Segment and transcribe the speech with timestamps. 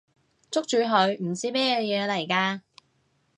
[0.49, 1.21] 捉住佢！
[1.23, 2.61] 唔知咩嘢嚟㗎！